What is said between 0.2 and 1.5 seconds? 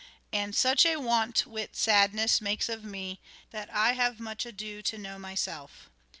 And such a want